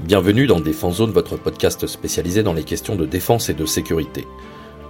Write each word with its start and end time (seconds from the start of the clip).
Bienvenue 0.00 0.46
dans 0.46 0.60
Défense 0.60 0.96
Zone, 0.96 1.12
votre 1.12 1.36
podcast 1.36 1.86
spécialisé 1.86 2.42
dans 2.42 2.52
les 2.52 2.64
questions 2.64 2.96
de 2.96 3.06
défense 3.06 3.48
et 3.48 3.54
de 3.54 3.64
sécurité. 3.64 4.26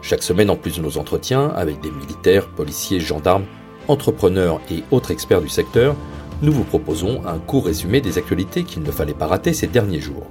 Chaque 0.02 0.24
semaine, 0.24 0.50
en 0.50 0.56
plus 0.56 0.78
de 0.78 0.82
nos 0.82 0.98
entretiens 0.98 1.50
avec 1.50 1.80
des 1.82 1.90
militaires, 1.90 2.48
policiers, 2.48 2.98
gendarmes, 2.98 3.44
entrepreneurs 3.86 4.60
et 4.72 4.82
autres 4.90 5.12
experts 5.12 5.42
du 5.42 5.48
secteur, 5.48 5.94
nous 6.42 6.52
vous 6.52 6.64
proposons 6.64 7.24
un 7.26 7.38
court 7.38 7.66
résumé 7.66 8.00
des 8.00 8.18
actualités 8.18 8.64
qu'il 8.64 8.82
ne 8.82 8.90
fallait 8.90 9.14
pas 9.14 9.26
rater 9.26 9.52
ces 9.52 9.68
derniers 9.68 10.00
jours. 10.00 10.26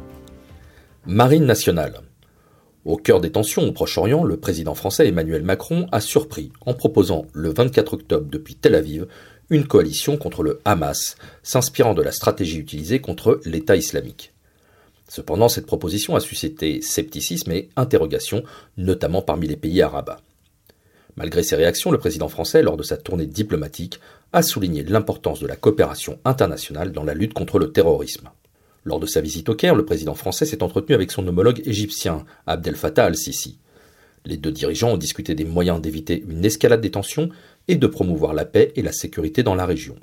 Marine 1.05 1.45
nationale. 1.45 2.01
Au 2.83 2.97
cœur 2.97 3.21
des 3.21 3.31
tensions 3.31 3.65
au 3.65 3.71
Proche-Orient, 3.71 4.25
le 4.25 4.37
président 4.37 4.75
français 4.75 5.07
Emmanuel 5.07 5.43
Macron 5.43 5.87
a 5.93 6.01
surpris 6.01 6.51
en 6.65 6.73
proposant 6.73 7.27
le 7.31 7.53
24 7.53 7.93
octobre 7.93 8.27
depuis 8.29 8.55
Tel 8.55 8.75
Aviv 8.75 9.05
une 9.49 9.67
coalition 9.67 10.17
contre 10.17 10.41
le 10.41 10.59
Hamas, 10.65 11.15
s'inspirant 11.43 11.93
de 11.93 12.01
la 12.01 12.11
stratégie 12.11 12.57
utilisée 12.57 12.99
contre 12.99 13.39
l'État 13.45 13.75
islamique. 13.75 14.32
Cependant, 15.13 15.47
cette 15.47 15.67
proposition 15.67 16.15
a 16.15 16.19
suscité 16.19 16.81
scepticisme 16.81 17.51
et 17.51 17.69
interrogation, 17.75 18.41
notamment 18.77 19.21
parmi 19.21 19.47
les 19.47 19.57
pays 19.57 19.79
arabes. 19.83 20.15
Malgré 21.17 21.43
ces 21.43 21.55
réactions, 21.55 21.91
le 21.91 21.99
président 21.99 22.29
français, 22.29 22.63
lors 22.63 22.77
de 22.77 22.81
sa 22.81 22.97
tournée 22.97 23.27
diplomatique, 23.27 23.99
a 24.31 24.41
souligné 24.41 24.81
l'importance 24.81 25.39
de 25.39 25.45
la 25.45 25.55
coopération 25.55 26.17
internationale 26.25 26.91
dans 26.91 27.03
la 27.03 27.13
lutte 27.13 27.35
contre 27.35 27.59
le 27.59 27.71
terrorisme. 27.71 28.31
Lors 28.85 28.99
de 28.99 29.05
sa 29.05 29.21
visite 29.21 29.49
au 29.49 29.53
Caire, 29.53 29.75
le 29.75 29.85
président 29.85 30.15
français 30.15 30.47
s'est 30.47 30.63
entretenu 30.63 30.95
avec 30.95 31.11
son 31.11 31.27
homologue 31.27 31.61
égyptien, 31.63 32.25
Abdel 32.47 32.75
Fattah 32.75 33.05
al-Sisi. 33.05 33.59
Les 34.25 34.37
deux 34.37 34.51
dirigeants 34.51 34.93
ont 34.93 34.97
discuté 34.97 35.35
des 35.35 35.45
moyens 35.45 35.79
d'éviter 35.79 36.23
une 36.27 36.43
escalade 36.43 36.81
des 36.81 36.89
tensions 36.89 37.29
et 37.67 37.75
de 37.75 37.85
promouvoir 37.85 38.33
la 38.33 38.45
paix 38.45 38.73
et 38.75 38.81
la 38.81 38.91
sécurité 38.91 39.43
dans 39.43 39.53
la 39.53 39.67
région. 39.67 39.95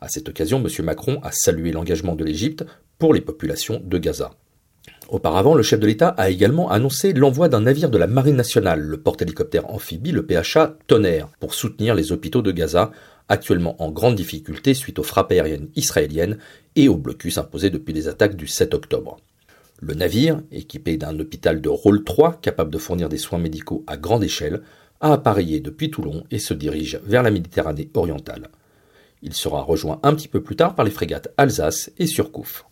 À 0.00 0.08
cette 0.08 0.30
occasion, 0.30 0.64
M. 0.64 0.86
Macron 0.86 1.20
a 1.22 1.32
salué 1.32 1.70
l'engagement 1.70 2.14
de 2.14 2.24
l'Égypte 2.24 2.64
pour 2.96 3.12
les 3.12 3.20
populations 3.20 3.82
de 3.84 3.98
Gaza. 3.98 4.30
Auparavant, 5.08 5.54
le 5.54 5.62
chef 5.62 5.80
de 5.80 5.86
l'État 5.86 6.08
a 6.08 6.30
également 6.30 6.70
annoncé 6.70 7.12
l'envoi 7.12 7.48
d'un 7.48 7.60
navire 7.60 7.90
de 7.90 7.98
la 7.98 8.06
Marine 8.06 8.36
nationale, 8.36 8.80
le 8.80 8.96
porte-hélicoptère 8.96 9.70
amphibie, 9.70 10.12
le 10.12 10.26
PHA 10.26 10.76
Tonnerre, 10.86 11.28
pour 11.40 11.54
soutenir 11.54 11.94
les 11.94 12.10
hôpitaux 12.10 12.42
de 12.42 12.52
Gaza, 12.52 12.90
actuellement 13.28 13.80
en 13.82 13.90
grande 13.90 14.16
difficulté 14.16 14.74
suite 14.74 14.98
aux 14.98 15.04
frappes 15.04 15.32
aériennes 15.32 15.68
israéliennes 15.76 16.38
et 16.76 16.88
au 16.88 16.96
blocus 16.96 17.38
imposé 17.38 17.70
depuis 17.70 17.92
les 17.92 18.08
attaques 18.08 18.36
du 18.36 18.46
7 18.46 18.74
octobre. 18.74 19.18
Le 19.80 19.94
navire, 19.94 20.40
équipé 20.50 20.96
d'un 20.96 21.18
hôpital 21.18 21.60
de 21.60 21.68
rôle 21.68 22.04
3 22.04 22.40
capable 22.40 22.72
de 22.72 22.78
fournir 22.78 23.08
des 23.08 23.18
soins 23.18 23.38
médicaux 23.38 23.84
à 23.86 23.96
grande 23.96 24.24
échelle, 24.24 24.62
a 25.00 25.12
appareillé 25.12 25.60
depuis 25.60 25.90
Toulon 25.90 26.24
et 26.30 26.38
se 26.38 26.54
dirige 26.54 27.00
vers 27.04 27.22
la 27.22 27.30
Méditerranée 27.30 27.90
orientale. 27.94 28.48
Il 29.22 29.34
sera 29.34 29.62
rejoint 29.62 30.00
un 30.02 30.14
petit 30.14 30.28
peu 30.28 30.42
plus 30.42 30.56
tard 30.56 30.74
par 30.74 30.84
les 30.84 30.90
frégates 30.90 31.32
Alsace 31.36 31.90
et 31.98 32.06
Surcouf. 32.06 32.64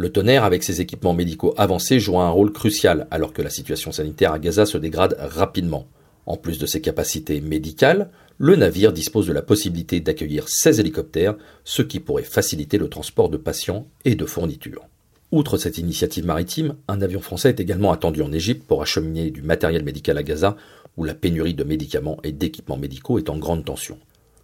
Le 0.00 0.10
tonnerre, 0.10 0.44
avec 0.44 0.62
ses 0.62 0.80
équipements 0.80 1.12
médicaux 1.12 1.54
avancés, 1.56 1.98
joue 1.98 2.20
un 2.20 2.30
rôle 2.30 2.52
crucial 2.52 3.08
alors 3.10 3.32
que 3.32 3.42
la 3.42 3.50
situation 3.50 3.90
sanitaire 3.90 4.32
à 4.32 4.38
Gaza 4.38 4.64
se 4.64 4.78
dégrade 4.78 5.16
rapidement. 5.18 5.88
En 6.24 6.36
plus 6.36 6.60
de 6.60 6.66
ses 6.66 6.80
capacités 6.80 7.40
médicales, 7.40 8.08
le 8.38 8.54
navire 8.54 8.92
dispose 8.92 9.26
de 9.26 9.32
la 9.32 9.42
possibilité 9.42 9.98
d'accueillir 9.98 10.48
16 10.48 10.78
hélicoptères, 10.78 11.34
ce 11.64 11.82
qui 11.82 11.98
pourrait 11.98 12.22
faciliter 12.22 12.78
le 12.78 12.88
transport 12.88 13.28
de 13.28 13.38
patients 13.38 13.88
et 14.04 14.14
de 14.14 14.24
fournitures. 14.24 14.86
Outre 15.32 15.58
cette 15.58 15.78
initiative 15.78 16.24
maritime, 16.24 16.76
un 16.86 17.02
avion 17.02 17.20
français 17.20 17.48
est 17.48 17.60
également 17.60 17.90
attendu 17.90 18.22
en 18.22 18.32
Égypte 18.32 18.68
pour 18.68 18.82
acheminer 18.82 19.32
du 19.32 19.42
matériel 19.42 19.82
médical 19.82 20.16
à 20.16 20.22
Gaza, 20.22 20.56
où 20.96 21.02
la 21.02 21.14
pénurie 21.14 21.54
de 21.54 21.64
médicaments 21.64 22.20
et 22.22 22.30
d'équipements 22.30 22.76
médicaux 22.76 23.18
est 23.18 23.30
en 23.30 23.36
grande 23.36 23.64
tension. 23.64 23.98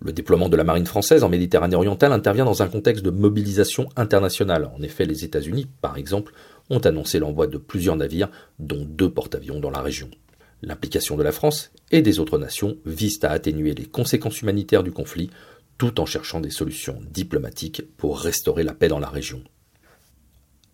Le 0.05 0.12
déploiement 0.12 0.50
de 0.50 0.56
la 0.56 0.64
marine 0.64 0.84
française 0.84 1.24
en 1.24 1.30
Méditerranée 1.30 1.77
orientale 1.77 2.12
intervient 2.12 2.44
dans 2.44 2.62
un 2.62 2.69
contexte 2.69 3.02
de 3.02 3.10
mobilisation 3.10 3.88
internationale. 3.97 4.70
En 4.77 4.83
effet, 4.83 5.06
les 5.06 5.24
États-Unis, 5.24 5.66
par 5.80 5.96
exemple, 5.96 6.34
ont 6.69 6.78
annoncé 6.80 7.19
l'envoi 7.19 7.46
de 7.46 7.56
plusieurs 7.56 7.96
navires, 7.96 8.28
dont 8.58 8.84
deux 8.84 9.08
porte-avions 9.08 9.61
dans 9.61 9.70
la 9.70 9.80
région. 9.80 10.11
L'implication 10.61 11.16
de 11.16 11.22
la 11.22 11.33
France 11.33 11.72
et 11.91 12.02
des 12.02 12.19
autres 12.20 12.39
nations 12.39 12.77
vise 12.84 13.18
à 13.24 13.30
atténuer 13.30 13.73
les 13.73 13.86
conséquences 13.86 14.42
humanitaires 14.42 14.83
du 14.83 14.92
conflit, 14.92 15.30
tout 15.78 15.98
en 15.98 16.05
cherchant 16.05 16.40
des 16.40 16.51
solutions 16.51 17.01
diplomatiques 17.11 17.83
pour 17.96 18.18
restaurer 18.20 18.62
la 18.62 18.74
paix 18.74 18.89
dans 18.89 18.98
la 18.98 19.08
région. 19.08 19.42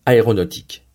Aéronautique. 0.05 0.85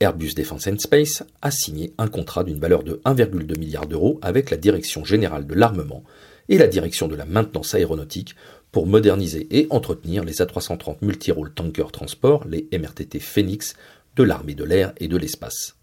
Airbus 0.00 0.34
Defence 0.34 0.66
and 0.66 0.78
Space 0.78 1.22
a 1.40 1.52
signé 1.52 1.92
un 1.98 2.08
contrat 2.08 2.42
d'une 2.42 2.58
valeur 2.58 2.82
de 2.82 3.00
1,2 3.04 3.56
milliard 3.58 3.86
d'euros 3.86 4.18
avec 4.22 4.50
la 4.50 4.56
Direction 4.56 5.04
générale 5.04 5.46
de 5.46 5.54
l'armement 5.54 6.02
et 6.48 6.58
la 6.58 6.66
direction 6.66 7.08
de 7.08 7.16
la 7.16 7.24
maintenance 7.24 7.74
aéronautique 7.74 8.34
pour 8.72 8.86
moderniser 8.86 9.46
et 9.50 9.66
entretenir 9.70 10.24
les 10.24 10.40
A330 10.40 10.96
multirôles 11.02 11.52
tanker 11.52 11.90
transport, 11.92 12.46
les 12.46 12.68
MRTT 12.72 13.18
Phoenix, 13.18 13.74
de 14.16 14.22
l'armée 14.22 14.54
de 14.54 14.64
l'air 14.64 14.92
et 14.98 15.08
de 15.08 15.16
l'espace. 15.16 15.76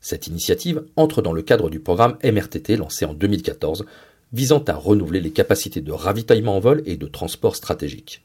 Cette 0.00 0.26
initiative 0.26 0.84
entre 0.96 1.22
dans 1.22 1.32
le 1.32 1.42
cadre 1.42 1.70
du 1.70 1.80
programme 1.80 2.18
MRTT 2.24 2.76
lancé 2.76 3.04
en 3.04 3.14
2014, 3.14 3.86
visant 4.32 4.64
à 4.64 4.74
renouveler 4.74 5.20
les 5.20 5.30
capacités 5.30 5.80
de 5.80 5.92
ravitaillement 5.92 6.56
en 6.56 6.60
vol 6.60 6.82
et 6.86 6.96
de 6.96 7.06
transport 7.06 7.54
stratégique. 7.54 8.24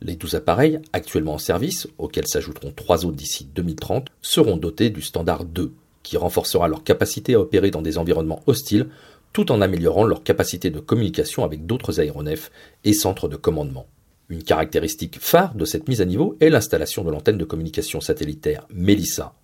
Les 0.00 0.16
12 0.16 0.36
appareils, 0.36 0.80
actuellement 0.94 1.34
en 1.34 1.38
service, 1.38 1.86
auxquels 1.98 2.26
s'ajouteront 2.26 2.72
3 2.74 3.04
autres 3.04 3.16
d'ici 3.16 3.46
2030, 3.54 4.08
seront 4.22 4.56
dotés 4.56 4.88
du 4.88 5.02
standard 5.02 5.44
2, 5.44 5.72
qui 6.02 6.16
renforcera 6.16 6.68
leur 6.68 6.84
capacité 6.84 7.34
à 7.34 7.40
opérer 7.40 7.70
dans 7.70 7.82
des 7.82 7.98
environnements 7.98 8.42
hostiles 8.46 8.88
tout 9.32 9.52
en 9.52 9.60
améliorant 9.60 10.04
leur 10.04 10.22
capacité 10.22 10.70
de 10.70 10.80
communication 10.80 11.44
avec 11.44 11.66
d'autres 11.66 12.00
aéronefs 12.00 12.50
et 12.84 12.92
centres 12.92 13.28
de 13.28 13.36
commandement. 13.36 13.86
Une 14.28 14.42
caractéristique 14.42 15.18
phare 15.20 15.54
de 15.54 15.64
cette 15.64 15.88
mise 15.88 16.00
à 16.00 16.04
niveau 16.04 16.36
est 16.40 16.50
l'installation 16.50 17.02
de 17.02 17.10
l'antenne 17.10 17.38
de 17.38 17.44
communication 17.44 18.00
satellitaire 18.00 18.66
Melissa. 18.72 19.34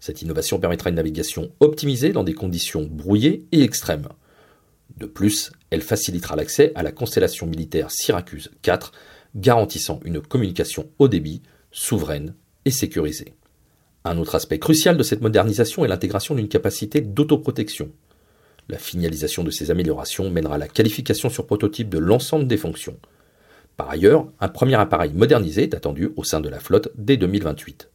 Cette 0.00 0.22
innovation 0.22 0.60
permettra 0.60 0.90
une 0.90 0.96
navigation 0.96 1.50
optimisée 1.58 2.12
dans 2.12 2.22
des 2.22 2.34
conditions 2.34 2.88
brouillées 2.88 3.46
et 3.50 3.62
extrêmes. 3.62 4.08
De 4.96 5.06
plus, 5.06 5.50
elle 5.70 5.82
facilitera 5.82 6.36
l'accès 6.36 6.72
à 6.74 6.82
la 6.82 6.92
constellation 6.92 7.46
militaire 7.46 7.90
Syracuse 7.90 8.50
4, 8.62 8.92
garantissant 9.34 10.00
une 10.04 10.20
communication 10.20 10.88
haut 10.98 11.08
débit, 11.08 11.42
souveraine 11.72 12.34
et 12.64 12.70
sécurisée. 12.70 13.34
Un 14.04 14.18
autre 14.18 14.36
aspect 14.36 14.58
crucial 14.58 14.96
de 14.96 15.02
cette 15.02 15.20
modernisation 15.20 15.84
est 15.84 15.88
l'intégration 15.88 16.34
d'une 16.34 16.48
capacité 16.48 17.00
d'autoprotection. 17.00 17.90
La 18.68 18.78
finalisation 18.78 19.44
de 19.44 19.50
ces 19.50 19.70
améliorations 19.70 20.30
mènera 20.30 20.58
la 20.58 20.68
qualification 20.68 21.30
sur 21.30 21.46
prototype 21.46 21.88
de 21.88 21.98
l'ensemble 21.98 22.46
des 22.46 22.58
fonctions. 22.58 22.98
Par 23.78 23.88
ailleurs, 23.88 24.26
un 24.40 24.48
premier 24.48 24.74
appareil 24.74 25.12
modernisé 25.14 25.62
est 25.62 25.74
attendu 25.74 26.10
au 26.16 26.24
sein 26.24 26.40
de 26.40 26.48
la 26.48 26.58
flotte 26.58 26.90
dès 26.96 27.16
2028. 27.16 27.88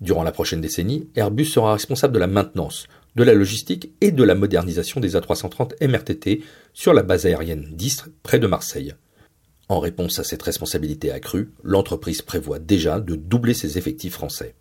Durant 0.00 0.24
la 0.24 0.32
prochaine 0.32 0.60
décennie, 0.60 1.08
Airbus 1.14 1.44
sera 1.44 1.74
responsable 1.74 2.14
de 2.14 2.18
la 2.18 2.26
maintenance, 2.26 2.88
de 3.14 3.22
la 3.22 3.34
logistique 3.34 3.92
et 4.00 4.10
de 4.10 4.24
la 4.24 4.34
modernisation 4.34 5.00
des 5.00 5.14
A330 5.14 5.86
MRTT 5.86 6.42
sur 6.72 6.92
la 6.92 7.02
base 7.02 7.26
aérienne 7.26 7.68
d'Istres 7.72 8.08
près 8.22 8.40
de 8.40 8.46
Marseille. 8.46 8.94
En 9.68 9.78
réponse 9.78 10.18
à 10.18 10.24
cette 10.24 10.42
responsabilité 10.42 11.10
accrue, 11.12 11.52
l'entreprise 11.62 12.22
prévoit 12.22 12.58
déjà 12.58 13.00
de 13.00 13.14
doubler 13.14 13.54
ses 13.54 13.78
effectifs 13.78 14.14
français. 14.14 14.54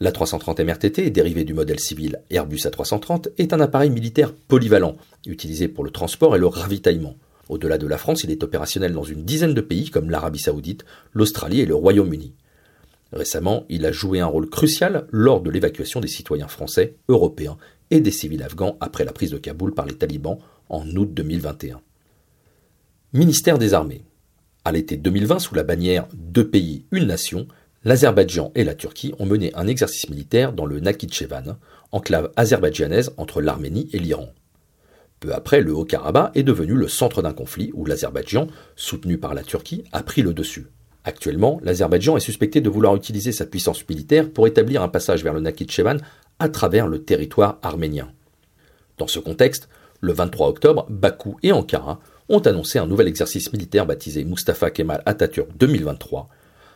La 0.00 0.10
330 0.10 0.58
MRTT, 0.58 1.10
dérivée 1.10 1.44
du 1.44 1.54
modèle 1.54 1.78
civil 1.78 2.20
Airbus 2.28 2.56
A330, 2.64 3.28
est 3.38 3.52
un 3.52 3.60
appareil 3.60 3.90
militaire 3.90 4.34
polyvalent, 4.34 4.96
utilisé 5.24 5.68
pour 5.68 5.84
le 5.84 5.90
transport 5.90 6.34
et 6.34 6.38
le 6.40 6.48
ravitaillement. 6.48 7.14
Au-delà 7.48 7.78
de 7.78 7.86
la 7.86 7.96
France, 7.96 8.24
il 8.24 8.32
est 8.32 8.42
opérationnel 8.42 8.92
dans 8.92 9.04
une 9.04 9.24
dizaine 9.24 9.54
de 9.54 9.60
pays 9.60 9.90
comme 9.90 10.10
l'Arabie 10.10 10.40
saoudite, 10.40 10.84
l'Australie 11.12 11.60
et 11.60 11.66
le 11.66 11.76
Royaume-Uni. 11.76 12.34
Récemment, 13.12 13.64
il 13.68 13.86
a 13.86 13.92
joué 13.92 14.18
un 14.18 14.26
rôle 14.26 14.50
crucial 14.50 15.06
lors 15.12 15.40
de 15.40 15.50
l'évacuation 15.50 16.00
des 16.00 16.08
citoyens 16.08 16.48
français, 16.48 16.96
européens 17.08 17.56
et 17.92 18.00
des 18.00 18.10
civils 18.10 18.42
afghans 18.42 18.76
après 18.80 19.04
la 19.04 19.12
prise 19.12 19.30
de 19.30 19.38
Kaboul 19.38 19.74
par 19.74 19.86
les 19.86 19.94
talibans 19.94 20.38
en 20.68 20.84
août 20.96 21.14
2021. 21.14 21.80
Ministère 23.12 23.58
des 23.58 23.74
Armées. 23.74 24.04
À 24.64 24.72
l'été 24.72 24.96
2020, 24.96 25.38
sous 25.38 25.54
la 25.54 25.62
bannière 25.62 26.08
Deux 26.14 26.48
pays, 26.48 26.86
une 26.90 27.06
nation, 27.06 27.46
l'Azerbaïdjan 27.84 28.50
et 28.54 28.64
la 28.64 28.74
Turquie 28.74 29.14
ont 29.18 29.26
mené 29.26 29.52
un 29.54 29.66
exercice 29.66 30.08
militaire 30.08 30.52
dans 30.52 30.66
le 30.66 30.80
Nakhitchevan, 30.80 31.56
enclave 31.92 32.30
azerbaïdjanaise 32.36 33.12
entre 33.16 33.40
l'Arménie 33.40 33.88
et 33.92 33.98
l'Iran. 33.98 34.32
Peu 35.20 35.32
après, 35.32 35.60
le 35.60 35.72
Haut-Karabakh 35.72 36.32
est 36.34 36.42
devenu 36.42 36.74
le 36.74 36.88
centre 36.88 37.22
d'un 37.22 37.32
conflit 37.32 37.70
où 37.74 37.84
l'Azerbaïdjan, 37.84 38.48
soutenu 38.76 39.18
par 39.18 39.34
la 39.34 39.42
Turquie, 39.42 39.84
a 39.92 40.02
pris 40.02 40.22
le 40.22 40.34
dessus. 40.34 40.66
Actuellement, 41.04 41.60
l'Azerbaïdjan 41.62 42.16
est 42.16 42.20
suspecté 42.20 42.60
de 42.60 42.70
vouloir 42.70 42.96
utiliser 42.96 43.32
sa 43.32 43.44
puissance 43.46 43.86
militaire 43.88 44.30
pour 44.30 44.46
établir 44.46 44.82
un 44.82 44.88
passage 44.88 45.22
vers 45.22 45.34
le 45.34 45.40
Nakhitchevan 45.40 45.98
à 46.38 46.48
travers 46.48 46.88
le 46.88 47.04
territoire 47.04 47.58
arménien. 47.62 48.10
Dans 48.96 49.06
ce 49.06 49.18
contexte, 49.18 49.68
le 50.00 50.12
23 50.12 50.48
octobre, 50.48 50.86
Bakou 50.88 51.36
et 51.42 51.52
Ankara 51.52 52.00
ont 52.28 52.40
annoncé 52.40 52.78
un 52.78 52.86
nouvel 52.86 53.08
exercice 53.08 53.52
militaire 53.52 53.86
baptisé 53.86 54.24
Mustafa 54.24 54.70
Kemal 54.70 55.02
Atatürk 55.04 55.54
2023, 55.56 56.28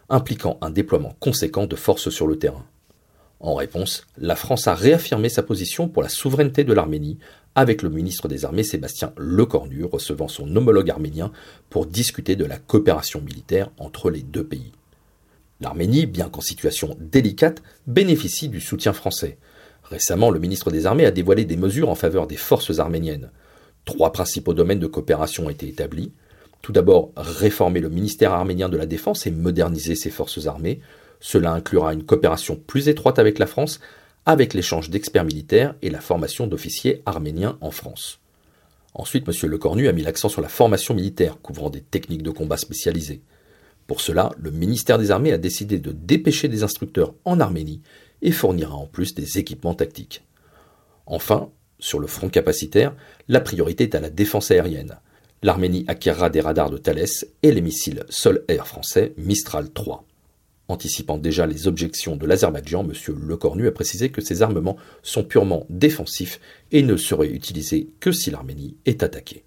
impliquant 0.08 0.58
un 0.60 0.70
déploiement 0.70 1.14
conséquent 1.20 1.66
de 1.66 1.76
forces 1.76 2.10
sur 2.10 2.26
le 2.26 2.38
terrain. 2.38 2.64
En 3.40 3.54
réponse, 3.54 4.06
la 4.16 4.34
France 4.34 4.66
a 4.66 4.74
réaffirmé 4.74 5.28
sa 5.28 5.42
position 5.42 5.88
pour 5.88 6.02
la 6.02 6.08
souveraineté 6.08 6.64
de 6.64 6.72
l'Arménie 6.72 7.18
avec 7.54 7.82
le 7.82 7.90
ministre 7.90 8.28
des 8.28 8.44
Armées 8.44 8.64
Sébastien 8.64 9.12
Lecornu 9.16 9.84
recevant 9.84 10.28
son 10.28 10.54
homologue 10.56 10.90
arménien 10.90 11.32
pour 11.70 11.86
discuter 11.86 12.36
de 12.36 12.44
la 12.44 12.56
coopération 12.56 13.20
militaire 13.20 13.70
entre 13.78 14.10
les 14.10 14.22
deux 14.22 14.44
pays. 14.44 14.72
L'Arménie, 15.60 16.06
bien 16.06 16.28
qu'en 16.28 16.40
situation 16.40 16.96
délicate, 17.00 17.62
bénéficie 17.86 18.48
du 18.48 18.60
soutien 18.60 18.92
français. 18.92 19.38
Récemment, 19.82 20.30
le 20.30 20.38
ministre 20.38 20.70
des 20.70 20.86
Armées 20.86 21.06
a 21.06 21.10
dévoilé 21.10 21.44
des 21.44 21.56
mesures 21.56 21.88
en 21.88 21.94
faveur 21.94 22.26
des 22.26 22.36
forces 22.36 22.78
arméniennes. 22.78 23.30
Trois 23.84 24.12
principaux 24.12 24.54
domaines 24.54 24.78
de 24.78 24.86
coopération 24.86 25.46
ont 25.46 25.50
été 25.50 25.66
établis. 25.66 26.12
Tout 26.62 26.72
d'abord, 26.72 27.12
réformer 27.16 27.80
le 27.80 27.88
ministère 27.88 28.32
arménien 28.32 28.68
de 28.68 28.76
la 28.76 28.86
Défense 28.86 29.26
et 29.26 29.30
moderniser 29.30 29.94
ses 29.94 30.10
forces 30.10 30.46
armées. 30.46 30.80
Cela 31.20 31.52
inclura 31.52 31.92
une 31.92 32.04
coopération 32.04 32.56
plus 32.56 32.88
étroite 32.88 33.18
avec 33.18 33.38
la 33.38 33.46
France, 33.46 33.80
avec 34.26 34.54
l'échange 34.54 34.90
d'experts 34.90 35.24
militaires 35.24 35.74
et 35.82 35.90
la 35.90 36.00
formation 36.00 36.46
d'officiers 36.46 37.02
arméniens 37.06 37.56
en 37.60 37.70
France. 37.70 38.20
Ensuite, 38.94 39.28
M. 39.28 39.50
Lecornu 39.50 39.88
a 39.88 39.92
mis 39.92 40.02
l'accent 40.02 40.28
sur 40.28 40.42
la 40.42 40.48
formation 40.48 40.94
militaire, 40.94 41.38
couvrant 41.40 41.70
des 41.70 41.80
techniques 41.80 42.22
de 42.22 42.30
combat 42.30 42.56
spécialisées. 42.56 43.22
Pour 43.86 44.00
cela, 44.00 44.32
le 44.38 44.50
ministère 44.50 44.98
des 44.98 45.10
Armées 45.10 45.32
a 45.32 45.38
décidé 45.38 45.78
de 45.78 45.92
dépêcher 45.92 46.48
des 46.48 46.62
instructeurs 46.62 47.14
en 47.24 47.40
Arménie 47.40 47.80
et 48.20 48.32
fournira 48.32 48.74
en 48.74 48.86
plus 48.86 49.14
des 49.14 49.38
équipements 49.38 49.74
tactiques. 49.74 50.24
Enfin, 51.06 51.50
sur 51.78 51.98
le 51.98 52.06
front 52.06 52.28
capacitaire, 52.28 52.94
la 53.28 53.40
priorité 53.40 53.84
est 53.84 53.94
à 53.94 54.00
la 54.00 54.10
défense 54.10 54.50
aérienne. 54.50 54.98
L'Arménie 55.42 55.84
acquérera 55.86 56.30
des 56.30 56.40
radars 56.40 56.70
de 56.70 56.78
Thales 56.78 57.04
et 57.42 57.52
les 57.52 57.60
missiles 57.60 58.04
sol-air 58.08 58.66
français 58.66 59.12
Mistral 59.16 59.70
3. 59.70 60.04
Anticipant 60.66 61.16
déjà 61.16 61.46
les 61.46 61.68
objections 61.68 62.16
de 62.16 62.26
l'Azerbaïdjan, 62.26 62.84
M. 62.84 62.92
Lecornu 63.26 63.68
a 63.68 63.72
précisé 63.72 64.10
que 64.10 64.20
ces 64.20 64.42
armements 64.42 64.76
sont 65.02 65.22
purement 65.22 65.64
défensifs 65.70 66.40
et 66.72 66.82
ne 66.82 66.96
seraient 66.96 67.30
utilisés 67.30 67.88
que 68.00 68.10
si 68.10 68.30
l'Arménie 68.30 68.76
est 68.84 69.02
attaquée. 69.02 69.44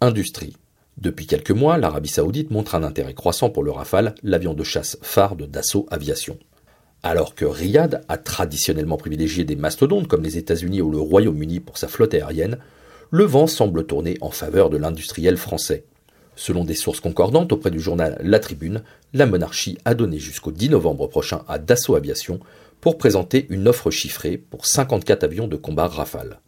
Industrie. 0.00 0.56
Depuis 0.98 1.26
quelques 1.26 1.52
mois, 1.52 1.78
l'Arabie 1.78 2.08
saoudite 2.08 2.50
montre 2.50 2.74
un 2.74 2.82
intérêt 2.82 3.14
croissant 3.14 3.50
pour 3.50 3.62
le 3.62 3.70
Rafale, 3.70 4.14
l'avion 4.22 4.54
de 4.54 4.64
chasse 4.64 4.98
phare 5.02 5.36
de 5.36 5.46
Dassault 5.46 5.86
Aviation. 5.90 6.38
Alors 7.02 7.34
que 7.34 7.44
Riyad 7.44 8.04
a 8.08 8.18
traditionnellement 8.18 8.96
privilégié 8.96 9.44
des 9.44 9.56
mastodontes 9.56 10.08
comme 10.08 10.22
les 10.22 10.36
États-Unis 10.36 10.82
ou 10.82 10.90
le 10.90 10.98
Royaume-Uni 10.98 11.60
pour 11.60 11.78
sa 11.78 11.88
flotte 11.88 12.14
aérienne, 12.14 12.58
le 13.10 13.24
vent 13.24 13.46
semble 13.46 13.86
tourner 13.86 14.16
en 14.20 14.30
faveur 14.30 14.70
de 14.70 14.76
l'industriel 14.76 15.36
français. 15.36 15.84
Selon 16.36 16.64
des 16.64 16.74
sources 16.74 17.00
concordantes 17.00 17.52
auprès 17.52 17.70
du 17.70 17.80
journal 17.80 18.18
La 18.22 18.40
Tribune, 18.40 18.82
la 19.12 19.26
monarchie 19.26 19.78
a 19.84 19.94
donné 19.94 20.18
jusqu'au 20.18 20.50
10 20.50 20.70
novembre 20.70 21.06
prochain 21.06 21.42
à 21.48 21.58
Dassault 21.58 21.94
Aviation 21.94 22.40
pour 22.80 22.98
présenter 22.98 23.46
une 23.50 23.68
offre 23.68 23.90
chiffrée 23.90 24.36
pour 24.36 24.66
54 24.66 25.24
avions 25.24 25.46
de 25.46 25.56
combat 25.56 25.86
Rafale. 25.86 26.40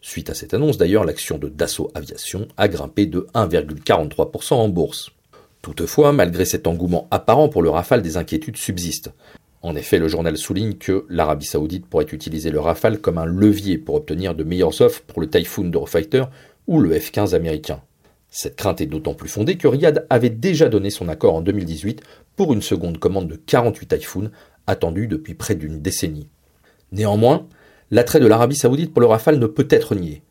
Suite 0.00 0.30
à 0.30 0.34
cette 0.34 0.54
annonce 0.54 0.78
d'ailleurs, 0.78 1.04
l'action 1.04 1.38
de 1.38 1.48
Dassault 1.48 1.90
Aviation 1.94 2.46
a 2.56 2.68
grimpé 2.68 3.06
de 3.06 3.26
1,43% 3.34 4.54
en 4.54 4.68
bourse. 4.68 5.10
Toutefois, 5.62 6.12
malgré 6.12 6.44
cet 6.44 6.66
engouement 6.66 7.08
apparent 7.10 7.48
pour 7.48 7.62
le 7.62 7.70
Rafale, 7.70 8.02
des 8.02 8.16
inquiétudes 8.16 8.58
subsistent. 8.58 9.12
En 9.64 9.76
effet, 9.76 9.98
le 9.98 10.08
journal 10.08 10.36
souligne 10.36 10.74
que 10.74 11.06
l'Arabie 11.08 11.46
saoudite 11.46 11.86
pourrait 11.86 12.04
utiliser 12.12 12.50
le 12.50 12.60
Rafale 12.60 13.00
comme 13.00 13.16
un 13.16 13.24
levier 13.24 13.78
pour 13.78 13.94
obtenir 13.94 14.34
de 14.34 14.44
meilleures 14.44 14.82
offres 14.82 15.00
pour 15.06 15.22
le 15.22 15.30
Typhoon 15.30 15.64
d'Eurofighter 15.64 16.24
ou 16.66 16.80
le 16.80 16.92
F-15 16.92 17.34
américain. 17.34 17.80
Cette 18.28 18.56
crainte 18.56 18.82
est 18.82 18.86
d'autant 18.86 19.14
plus 19.14 19.30
fondée 19.30 19.56
que 19.56 19.66
Riyad 19.66 20.06
avait 20.10 20.28
déjà 20.28 20.68
donné 20.68 20.90
son 20.90 21.08
accord 21.08 21.34
en 21.34 21.40
2018 21.40 22.02
pour 22.36 22.52
une 22.52 22.60
seconde 22.60 22.98
commande 22.98 23.26
de 23.26 23.36
48 23.36 23.86
Typhoon 23.86 24.30
attendue 24.66 25.06
depuis 25.06 25.32
près 25.32 25.54
d'une 25.54 25.80
décennie. 25.80 26.28
Néanmoins, 26.92 27.46
l'attrait 27.90 28.20
de 28.20 28.26
l'Arabie 28.26 28.56
saoudite 28.56 28.92
pour 28.92 29.00
le 29.00 29.06
Rafale 29.06 29.38
ne 29.38 29.46
peut 29.46 29.68
être 29.70 29.94
nié. 29.94 30.22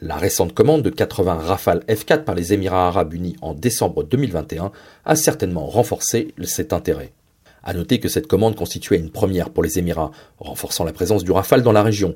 La 0.00 0.16
récente 0.16 0.52
commande 0.52 0.82
de 0.82 0.90
80 0.90 1.34
Rafale 1.34 1.84
F4 1.86 2.24
par 2.24 2.34
les 2.34 2.54
Émirats 2.54 2.88
arabes 2.88 3.14
unis 3.14 3.36
en 3.40 3.54
décembre 3.54 4.02
2021 4.02 4.72
a 5.04 5.14
certainement 5.14 5.66
renforcé 5.66 6.34
cet 6.42 6.72
intérêt. 6.72 7.12
À 7.62 7.74
noter 7.74 8.00
que 8.00 8.08
cette 8.08 8.26
commande 8.26 8.56
constituait 8.56 8.98
une 8.98 9.10
première 9.10 9.50
pour 9.50 9.62
les 9.62 9.78
Émirats, 9.78 10.10
renforçant 10.38 10.84
la 10.84 10.92
présence 10.92 11.24
du 11.24 11.32
Rafale 11.32 11.62
dans 11.62 11.72
la 11.72 11.82
région. 11.82 12.14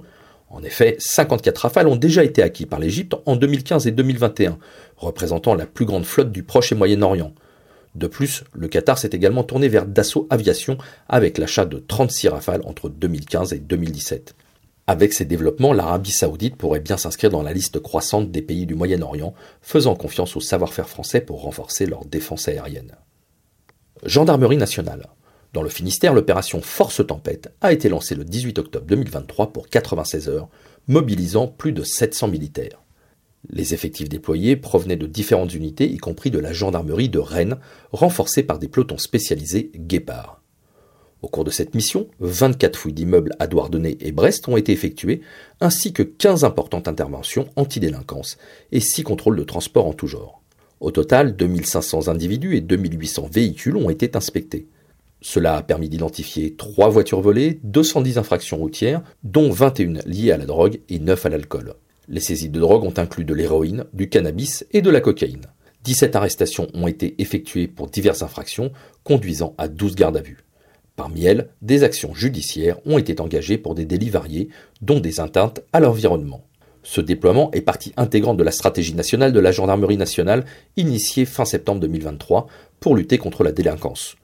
En 0.49 0.62
effet, 0.62 0.96
54 0.99 1.58
Rafales 1.58 1.88
ont 1.88 1.96
déjà 1.96 2.25
été 2.25 2.43
acquis 2.43 2.67
par 2.67 2.79
l'Égypte 2.79 3.14
en 3.26 3.37
2015 3.37 3.87
et 3.87 3.91
2021, 3.91 4.58
représentant 4.96 5.55
la 5.55 5.67
plus 5.67 5.85
grande 5.85 6.05
flotte 6.05 6.32
du 6.32 6.43
Proche 6.43 6.73
et 6.73 6.76
Moyen-Orient. 6.76 7.32
De 7.94 8.06
plus, 8.06 8.44
le 8.52 8.69
Qatar 8.69 8.99
s'est 8.99 9.11
également 9.12 9.44
tourné 9.44 9.69
vers 9.69 9.87
Dassault 9.87 10.26
Aviation 10.31 10.79
avec 11.08 11.38
l'achat 11.38 11.64
de 11.64 11.79
36 11.79 12.29
Rafales 12.29 12.62
entre 12.64 12.88
2015 12.88 13.52
et 13.52 13.58
2017. 13.58 14.35
Avec 14.87 15.14
ces 15.14 15.25
développements, 15.25 15.73
l'Arabie 15.73 16.11
saoudite 16.11 16.56
pourrait 16.56 16.81
bien 16.81 16.99
s'inscrire 16.99 17.31
dans 17.31 17.43
la 17.43 17.55
liste 17.55 17.81
croissante 17.81 18.31
des 18.31 18.43
pays 18.43 18.67
du 18.67 18.75
Moyen-Orient, 18.75 19.32
faisant 19.62 19.94
confiance 19.94 20.37
au 20.37 20.41
savoir-faire 20.41 20.88
français 20.88 21.20
pour 21.20 21.43
renforcer 21.43 21.87
leur 21.87 22.05
défense 22.05 22.49
aérienne. 22.49 22.93
Gendarmerie 24.05 24.58
nationale. 24.58 25.08
Dans 25.55 25.62
le 25.62 25.69
Finistère, 25.69 26.15
l'opération 26.15 26.61
Force 26.61 27.06
Tempête 27.06 27.55
a 27.61 27.73
été 27.73 27.89
lancée 27.89 28.17
le 28.17 28.25
18 28.25 28.59
octobre 28.59 28.87
2023 28.87 29.53
pour 29.53 29.69
96 29.69 30.29
heures, 30.29 30.49
mobilisant 30.89 31.47
plus 31.47 31.71
de 31.71 31.85
700 31.85 32.27
militaires. 32.27 32.83
Les 33.51 33.73
effectifs 33.73 34.09
déployés 34.09 34.56
provenaient 34.56 34.97
de 34.97 35.06
différentes 35.06 35.55
unités, 35.55 35.89
y 35.89 35.99
compris 35.99 36.33
de 36.33 36.41
la 36.41 36.53
gendarmerie 36.53 37.09
de 37.09 37.21
Rennes, 37.21 37.59
renforcées 37.93 38.43
par 38.43 38.59
des 38.59 38.67
pelotons 38.67 38.99
spécialisés 38.99 39.71
Guépard. 39.77 40.43
Au 41.23 41.29
cours 41.29 41.45
de 41.45 41.53
cette 41.53 41.77
mission, 41.77 42.09
24 42.19 42.77
fouilles 42.77 42.93
d'immeubles 42.93 43.37
à 43.39 43.47
Douarnenez 43.47 43.97
et 44.01 44.11
Brest 44.11 44.49
ont 44.49 44.56
été 44.56 44.73
effectuées, 44.73 45.21
ainsi 45.61 45.93
que 45.93 46.03
15 46.03 46.43
importantes 46.43 46.89
interventions 46.89 47.49
anti-délinquance 47.55 48.39
et 48.73 48.81
6 48.81 49.05
contrôles 49.05 49.37
de 49.37 49.45
transport 49.45 49.87
en 49.87 49.93
tout 49.93 50.09
genre. 50.09 50.43
Au 50.81 50.91
total, 50.91 51.37
2500 51.37 52.09
individus 52.09 52.56
et 52.56 52.61
2800 52.61 53.29
véhicules 53.33 53.77
ont 53.77 53.89
été 53.89 54.17
inspectés. 54.17 54.67
Cela 55.26 55.56
a 55.56 55.62
permis 55.62 55.88
d'identifier 55.88 56.55
3 56.55 56.91
voitures 56.91 57.23
volées, 57.23 57.59
210 57.62 58.19
infractions 58.19 58.59
routières, 58.59 59.00
dont 59.23 59.50
21 59.50 60.03
liées 60.05 60.32
à 60.32 60.37
la 60.37 60.44
drogue 60.44 60.81
et 60.91 60.99
9 60.99 61.25
à 61.25 61.29
l'alcool. 61.31 61.76
Les 62.09 62.21
saisies 62.21 62.50
de 62.50 62.61
drogue 62.61 62.85
ont 62.85 62.93
inclus 62.99 63.25
de 63.25 63.32
l'héroïne, 63.32 63.87
du 63.94 64.11
cannabis 64.11 64.67
et 64.73 64.82
de 64.82 64.91
la 64.91 65.00
cocaïne. 65.00 65.47
17 65.85 66.15
arrestations 66.15 66.69
ont 66.75 66.87
été 66.87 67.15
effectuées 67.23 67.69
pour 67.69 67.88
diverses 67.88 68.21
infractions, 68.21 68.71
conduisant 69.03 69.55
à 69.56 69.67
12 69.67 69.94
gardes 69.94 70.19
à 70.19 70.21
vue. 70.21 70.44
Parmi 70.94 71.25
elles, 71.25 71.49
des 71.62 71.85
actions 71.85 72.12
judiciaires 72.12 72.77
ont 72.85 72.99
été 72.99 73.19
engagées 73.19 73.56
pour 73.56 73.75
des 73.75 73.87
délits 73.87 74.11
variés, 74.11 74.50
dont 74.82 75.00
des 75.00 75.20
atteintes 75.20 75.62
à 75.73 75.81
l'environnement. 75.81 76.44
Ce 76.82 77.00
déploiement 77.00 77.50
est 77.53 77.62
partie 77.62 77.94
intégrante 77.97 78.37
de 78.37 78.44
la 78.44 78.53
stratégie 78.53 78.94
nationale 78.94 79.32
de 79.32 79.41
la 79.41 79.53
gendarmerie 79.53 79.97
nationale 79.97 80.44
initiée 80.77 81.25
fin 81.25 81.47
septembre 81.47 81.81
2023 81.81 82.47
pour 82.79 82.94
lutter 82.94 83.17
contre 83.17 83.43
la 83.43 83.53
délinquance. 83.53 84.17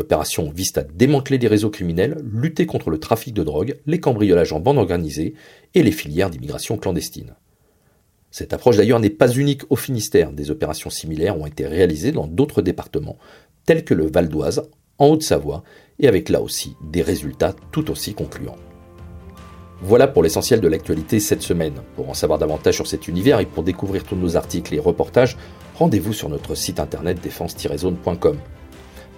L'opération 0.00 0.50
vise 0.50 0.72
à 0.78 0.82
démanteler 0.82 1.36
des 1.36 1.46
réseaux 1.46 1.68
criminels, 1.68 2.16
lutter 2.32 2.64
contre 2.64 2.88
le 2.88 2.98
trafic 2.98 3.34
de 3.34 3.44
drogue, 3.44 3.76
les 3.84 4.00
cambriolages 4.00 4.54
en 4.54 4.58
bande 4.58 4.78
organisée 4.78 5.34
et 5.74 5.82
les 5.82 5.92
filières 5.92 6.30
d'immigration 6.30 6.78
clandestine. 6.78 7.34
Cette 8.30 8.54
approche 8.54 8.78
d'ailleurs 8.78 8.98
n'est 8.98 9.10
pas 9.10 9.30
unique 9.30 9.70
au 9.70 9.76
Finistère. 9.76 10.32
Des 10.32 10.50
opérations 10.50 10.88
similaires 10.88 11.38
ont 11.38 11.44
été 11.44 11.66
réalisées 11.66 12.12
dans 12.12 12.26
d'autres 12.26 12.62
départements, 12.62 13.18
tels 13.66 13.84
que 13.84 13.92
le 13.92 14.06
Val 14.06 14.30
d'Oise, 14.30 14.70
en 14.96 15.08
Haute-Savoie, 15.08 15.64
et 15.98 16.08
avec 16.08 16.30
là 16.30 16.40
aussi 16.40 16.76
des 16.82 17.02
résultats 17.02 17.54
tout 17.70 17.90
aussi 17.90 18.14
concluants. 18.14 18.56
Voilà 19.82 20.08
pour 20.08 20.22
l'essentiel 20.22 20.62
de 20.62 20.68
l'actualité 20.68 21.20
cette 21.20 21.42
semaine. 21.42 21.74
Pour 21.94 22.08
en 22.08 22.14
savoir 22.14 22.38
davantage 22.38 22.76
sur 22.76 22.86
cet 22.86 23.06
univers 23.06 23.38
et 23.38 23.46
pour 23.46 23.64
découvrir 23.64 24.04
tous 24.04 24.16
nos 24.16 24.38
articles 24.38 24.74
et 24.74 24.80
reportages, 24.80 25.36
rendez-vous 25.74 26.14
sur 26.14 26.30
notre 26.30 26.54
site 26.54 26.80
internet 26.80 27.20
défense-zone.com. 27.20 28.38